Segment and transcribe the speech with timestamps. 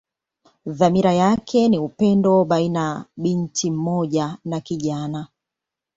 [0.65, 5.27] Dhamira yake ni upendo baina binti mmoja na kijana.